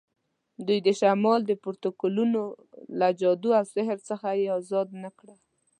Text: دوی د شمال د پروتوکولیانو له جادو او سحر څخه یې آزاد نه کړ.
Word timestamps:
دوی 0.67 0.79
د 0.87 0.89
شمال 0.99 1.41
د 1.45 1.51
پروتوکولیانو 1.63 2.43
له 2.99 3.07
جادو 3.19 3.49
او 3.59 3.65
سحر 3.73 3.97
څخه 4.09 4.27
یې 4.39 4.45
آزاد 4.59 4.87
نه 5.03 5.09
کړ. 5.17 5.27